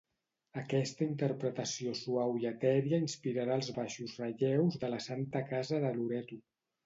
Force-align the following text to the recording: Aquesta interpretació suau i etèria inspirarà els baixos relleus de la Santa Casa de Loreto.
Aquesta 0.59 1.03
interpretació 1.07 1.91
suau 1.99 2.31
i 2.43 2.47
etèria 2.51 3.01
inspirarà 3.07 3.57
els 3.61 3.69
baixos 3.77 4.17
relleus 4.23 4.81
de 4.85 4.91
la 4.95 5.01
Santa 5.09 5.43
Casa 5.53 5.85
de 5.85 5.93
Loreto. 5.99 6.41